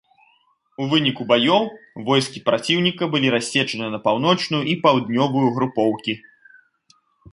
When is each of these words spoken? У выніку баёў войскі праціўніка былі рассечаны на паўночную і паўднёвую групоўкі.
У 0.83 0.85
выніку 0.93 1.21
баёў 1.31 1.63
войскі 2.07 2.39
праціўніка 2.49 3.03
былі 3.13 3.27
рассечаны 3.35 3.91
на 3.97 4.03
паўночную 4.09 4.63
і 4.73 4.77
паўднёвую 4.87 5.45
групоўкі. 5.59 6.13